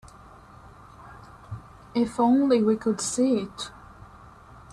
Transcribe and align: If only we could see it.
If 1.93 2.19
only 2.19 2.63
we 2.63 2.75
could 2.75 2.99
see 2.99 3.37
it. 3.41 3.69